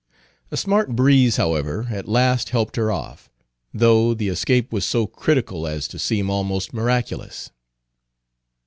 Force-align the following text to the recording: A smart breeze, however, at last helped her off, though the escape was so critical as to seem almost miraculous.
A 0.49 0.57
smart 0.57 0.95
breeze, 0.95 1.35
however, 1.37 1.85
at 1.91 2.07
last 2.07 2.49
helped 2.49 2.75
her 2.75 2.91
off, 2.91 3.29
though 3.71 4.15
the 4.15 4.29
escape 4.29 4.73
was 4.73 4.83
so 4.83 5.05
critical 5.05 5.67
as 5.67 5.87
to 5.89 5.99
seem 5.99 6.27
almost 6.27 6.73
miraculous. 6.73 7.51